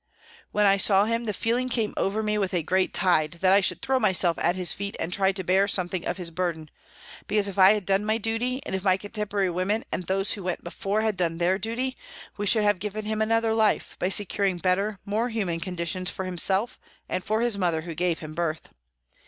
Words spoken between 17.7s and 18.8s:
who gave him birth.